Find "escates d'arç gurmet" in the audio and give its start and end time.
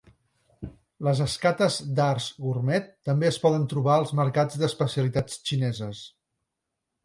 1.25-2.89